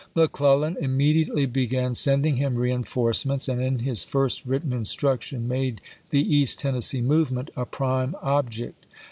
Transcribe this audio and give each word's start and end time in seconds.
McClellau 0.15 0.75
immediately 0.77 1.45
began 1.45 1.93
send 1.93 2.25
ing 2.25 2.39
liim 2.39 2.55
reenforcements, 2.57 3.47
and 3.47 3.61
in 3.61 3.77
his 3.77 4.03
first 4.03 4.43
written 4.47 4.73
instruction 4.73 5.47
made 5.47 5.79
the 6.09 6.21
East 6.23 6.57
Tennessee 6.57 7.01
movement 7.03 7.51
a 7.55 7.67
prime 7.67 8.15
object. 8.19 8.87